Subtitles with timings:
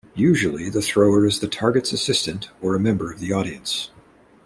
[0.15, 3.91] Usually the thrower is the target's assistant or a member of the audience.